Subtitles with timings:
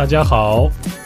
[0.00, 0.62] 大家好，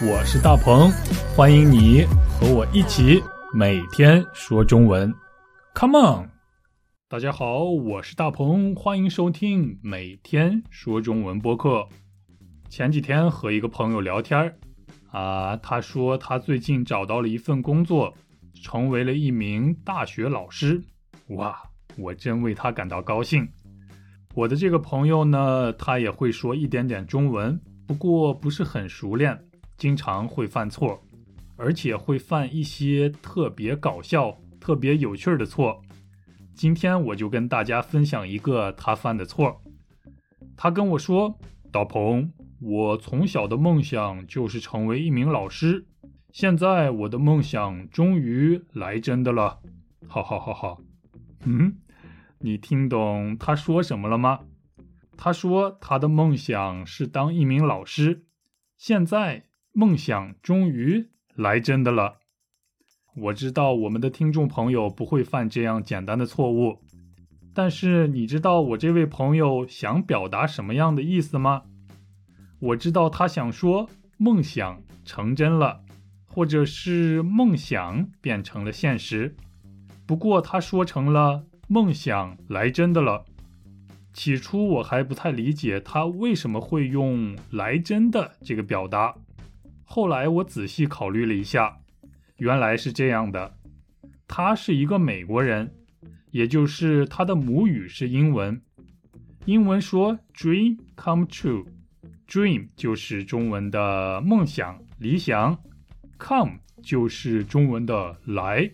[0.09, 0.89] 我是大鹏，
[1.35, 3.21] 欢迎你和我一起
[3.53, 5.13] 每天说中文。
[5.75, 6.31] Come on！
[7.09, 11.89] 大家好，我是大鹏，欢迎收听每天说中文播客。
[12.69, 14.55] 前几天和一个朋友聊天儿，
[15.11, 18.15] 啊，他说他最近找到了一份工作，
[18.63, 20.81] 成为了一名大学老师。
[21.31, 21.61] 哇，
[21.99, 23.45] 我真为他感到高兴。
[24.37, 27.61] 我的这个朋友呢，他也会说一点点中文。
[27.87, 29.45] 不过不是很熟练，
[29.77, 31.03] 经常会犯错，
[31.57, 35.83] 而且会犯一些特别搞笑、特别有趣的错。
[36.55, 39.61] 今天我就跟大家分享一个他犯的错。
[40.57, 41.39] 他跟我说
[41.73, 45.85] ：“大鹏，我从小的梦想就是成为一名老师，
[46.33, 49.59] 现在我的梦想终于来真的了。”
[50.07, 50.77] 哈哈哈哈！
[51.45, 51.77] 嗯，
[52.39, 54.41] 你听懂他说什么了吗？
[55.17, 58.25] 他说：“他的梦想是当一名老师，
[58.77, 62.19] 现在梦想终于来真的了。”
[63.17, 66.83] 我知道我们的听众朋友不会犯这样简单的错误，
[67.55, 71.63] 但是你知道我这位朋友想表达什么样的意思吗？
[72.59, 75.85] 我知道他想说梦想成真了，
[76.27, 79.37] 或者是梦想变成了现实。
[80.07, 83.25] 不过他说成了梦想来真的了。
[84.15, 89.17] 起初我还不太理解他为什么会用“来真的”这个表达，
[89.83, 91.79] 后来我仔细考虑了一下，
[92.37, 93.57] 原来是这样的：
[94.29, 95.75] 他是一个美国人，
[96.31, 98.63] 也就是他的母语是英文。
[99.47, 105.59] 英文说 “dream come true”，“dream” 就是中文的梦想、理想
[106.19, 108.71] ，“come” 就是中文的来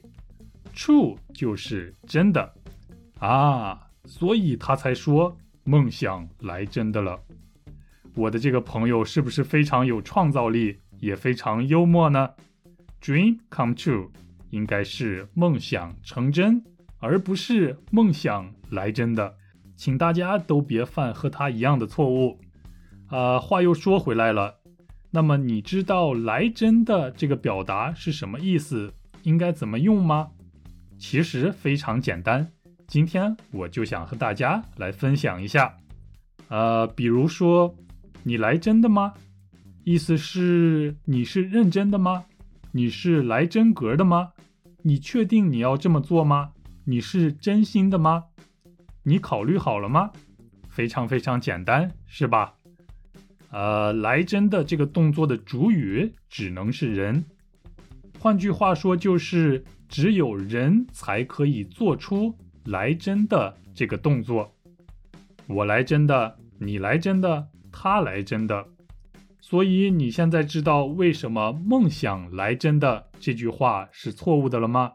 [0.74, 2.52] ，“true” 就是真的。
[3.18, 3.86] 啊。
[4.04, 7.20] 所以他才说梦想来真的了。
[8.14, 12.30] 我的这个朋友是不是非常有创造力，也非常幽默呢
[13.00, 14.10] ？Dream come true
[14.50, 16.64] 应该是梦想成真，
[16.98, 19.36] 而不是梦想来真的。
[19.76, 22.40] 请大家都别犯和他一样的错误。
[23.06, 24.60] 啊，话又说回来了，
[25.10, 28.92] 那么你知道“来真的”这个表达是什么意思？
[29.22, 30.32] 应该怎么用吗？
[30.98, 32.52] 其实非常简单。
[32.90, 35.76] 今天我就想和大家来分享一下，
[36.48, 37.72] 呃，比如说，
[38.24, 39.14] 你来真的吗？
[39.84, 42.24] 意思是你是认真的吗？
[42.72, 44.32] 你是来真格的吗？
[44.82, 46.50] 你确定你要这么做吗？
[46.84, 48.24] 你是真心的吗？
[49.04, 50.10] 你考虑好了吗？
[50.68, 52.54] 非常非常简单，是吧？
[53.52, 57.24] 呃，来真的这个动作的主语只能是人，
[58.18, 62.36] 换句话说就是只有人才可以做出。
[62.64, 64.54] 来真的这个动作，
[65.46, 68.68] 我来真的，你来真的，他来真的，
[69.40, 74.92] 所以你现在知道为什么梦想来真的这句话是错误的了吗？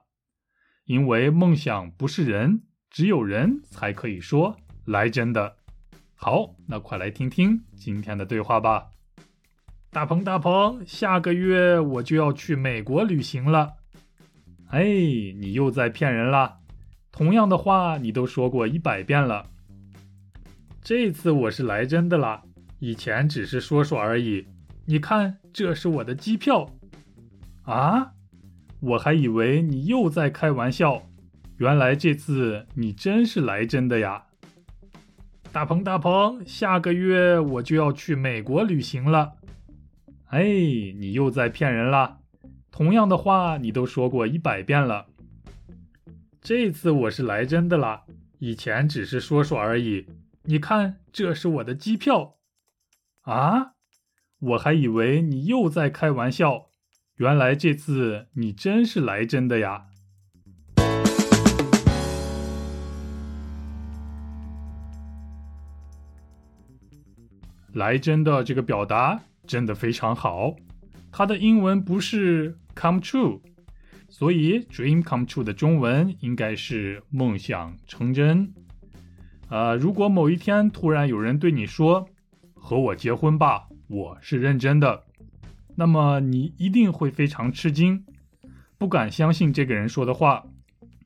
[0.86, 4.56] 因为梦想不是人，只有人才可以说
[4.86, 5.58] 来真的。
[6.14, 8.90] 好，那快来听听今天的对话吧。
[9.90, 13.74] 大鹏，大鹏，下个月我就要去美国旅行了。
[14.68, 16.60] 哎，你又在骗人了。
[17.16, 19.46] 同样的话你都说过一百遍了，
[20.82, 22.44] 这次我是来真的啦，
[22.80, 24.46] 以前只是说说而已。
[24.86, 26.70] 你看，这是我的机票。
[27.64, 28.12] 啊，
[28.82, 31.04] 我还以为你又在开玩笑，
[31.56, 34.26] 原来这次你真是来真的呀！
[35.54, 39.36] 大鹏大鹏，下个月我就要去美国旅行了。
[40.26, 42.18] 哎，你又在骗人啦！
[42.72, 45.06] 同样的话你都说过一百遍了。
[46.46, 48.04] 这次我是来真的啦，
[48.38, 50.06] 以前只是说说而已。
[50.44, 52.36] 你看，这是我的机票。
[53.22, 53.72] 啊，
[54.38, 56.68] 我还以为你又在开玩笑，
[57.16, 59.88] 原来这次你真是来真的呀！
[67.74, 70.58] 来真的这个表达真的非常好，
[71.12, 73.42] 它的英文不是 come true。
[74.18, 78.50] 所以，dream come true 的中文应该是梦想成真。
[79.50, 82.08] 呃，如果某一天突然有人对你说
[82.56, 85.04] “和我结婚吧，我是认真的”，
[85.76, 88.06] 那么你一定会非常吃惊，
[88.78, 90.46] 不敢相信这个人说的话。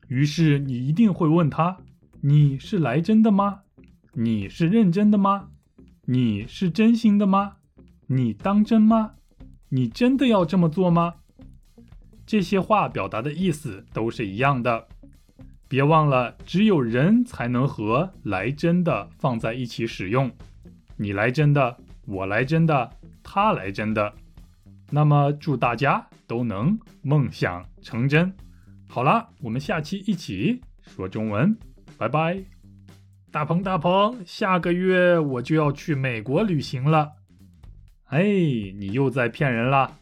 [0.06, 1.78] 于是你一定会问他
[2.22, 3.62] ：“你是来真的吗？
[4.14, 5.48] 你是认真的吗？
[6.04, 7.56] 你是真心的吗？
[8.06, 9.14] 你当真吗？
[9.70, 11.14] 你真的要这么做吗？”
[12.30, 14.86] 这些话表达的意思都是一样的，
[15.66, 20.30] 别忘了，只有人才能和“来真的”放在一起使用。
[20.96, 22.88] 你来真的，我来真的，
[23.24, 24.14] 他来真的。
[24.90, 28.32] 那么祝大家都能梦想成真。
[28.86, 31.58] 好了，我们下期一起说中文，
[31.98, 32.40] 拜拜。
[33.32, 37.10] 大鹏大鹏，下个月我就要去美国旅行了。
[38.04, 39.96] 哎，你又在骗人啦！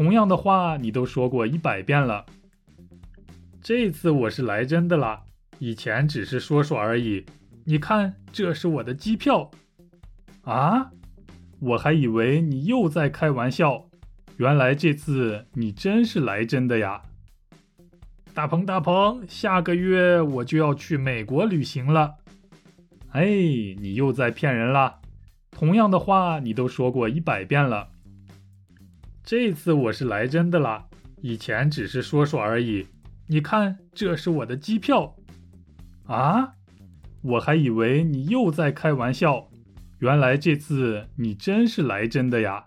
[0.00, 2.24] 同样的话你都说过一百遍了。
[3.60, 5.24] 这次我是来真的啦，
[5.58, 7.26] 以前只是说说而已。
[7.66, 9.50] 你看，这是我的机票。
[10.40, 10.92] 啊，
[11.60, 13.90] 我还以为你又在开玩笑，
[14.38, 17.02] 原来这次你真是来真的呀！
[18.32, 22.14] 大鹏大鹏，下个月我就要去美国旅行了。
[23.10, 25.00] 哎，你又在骗人啦！
[25.50, 27.90] 同样的话你都说过一百遍了。
[29.30, 30.84] 这次我是来真的啦，
[31.22, 32.88] 以前只是说说而已。
[33.28, 35.14] 你看，这是我的机票。
[36.06, 36.54] 啊，
[37.22, 39.48] 我还以为你又在开玩笑，
[40.00, 42.64] 原来这次你真是来真的呀。